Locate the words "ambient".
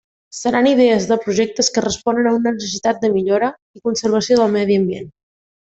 4.83-5.09